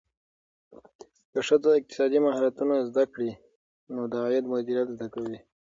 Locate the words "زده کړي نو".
2.89-4.01